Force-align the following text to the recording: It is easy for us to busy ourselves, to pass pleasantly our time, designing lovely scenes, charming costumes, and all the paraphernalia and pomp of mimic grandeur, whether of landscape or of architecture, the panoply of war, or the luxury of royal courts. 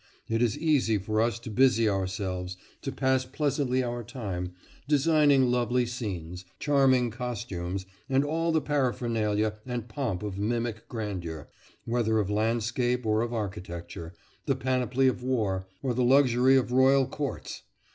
It 0.27 0.41
is 0.41 0.57
easy 0.57 0.97
for 0.97 1.21
us 1.21 1.37
to 1.41 1.51
busy 1.51 1.87
ourselves, 1.87 2.57
to 2.81 2.91
pass 2.91 3.23
pleasantly 3.23 3.83
our 3.83 4.03
time, 4.03 4.53
designing 4.87 5.51
lovely 5.51 5.85
scenes, 5.85 6.43
charming 6.57 7.11
costumes, 7.11 7.85
and 8.09 8.25
all 8.25 8.51
the 8.51 8.61
paraphernalia 8.61 9.59
and 9.63 9.87
pomp 9.87 10.23
of 10.23 10.39
mimic 10.39 10.87
grandeur, 10.87 11.49
whether 11.85 12.17
of 12.17 12.31
landscape 12.31 13.05
or 13.05 13.21
of 13.21 13.31
architecture, 13.31 14.15
the 14.47 14.55
panoply 14.55 15.07
of 15.07 15.21
war, 15.21 15.67
or 15.83 15.93
the 15.93 16.03
luxury 16.03 16.57
of 16.57 16.71
royal 16.71 17.05
courts. 17.05 17.61